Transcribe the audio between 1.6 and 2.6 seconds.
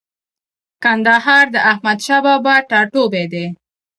احمدشاه بابا